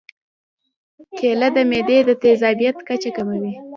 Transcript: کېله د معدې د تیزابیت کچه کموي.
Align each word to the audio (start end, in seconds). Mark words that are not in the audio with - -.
کېله 1.17 1.47
د 1.55 1.57
معدې 1.69 1.97
د 2.05 2.09
تیزابیت 2.23 2.77
کچه 2.87 3.09
کموي. 3.15 3.53